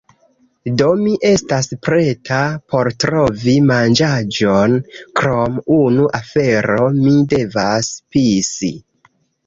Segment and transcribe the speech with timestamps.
[0.81, 2.39] Do, mi estas preta
[2.73, 4.75] por trovi manĝaĵon
[5.21, 8.77] krom unu afero mi devas pisi